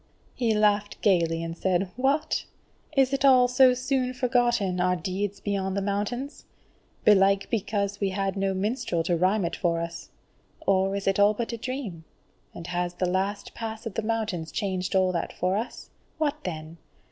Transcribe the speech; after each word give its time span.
He 0.33 0.55
laughed 0.55 0.99
gaily 1.03 1.43
and 1.43 1.55
said: 1.55 1.91
"What! 1.95 2.45
is 2.97 3.13
it 3.13 3.23
all 3.23 3.47
so 3.47 3.75
soon 3.75 4.15
forgotten, 4.15 4.81
our 4.81 4.95
deeds 4.95 5.39
beyond 5.39 5.77
the 5.77 5.81
Mountains? 5.83 6.45
Belike 7.05 7.47
because 7.51 7.99
we 7.99 8.09
had 8.09 8.35
no 8.35 8.55
minstrel 8.55 9.03
to 9.03 9.15
rhyme 9.15 9.45
it 9.45 9.55
for 9.55 9.79
us. 9.79 10.09
Or 10.65 10.95
is 10.95 11.05
it 11.05 11.19
all 11.19 11.35
but 11.35 11.53
a 11.53 11.57
dream? 11.57 12.03
and 12.51 12.65
has 12.65 12.95
the 12.95 13.07
last 13.07 13.53
pass 13.53 13.85
of 13.85 13.93
the 13.93 14.01
mountains 14.01 14.51
changed 14.51 14.95
all 14.95 15.11
that 15.11 15.31
for 15.33 15.55
us? 15.55 15.91
What 16.17 16.45
then! 16.45 16.77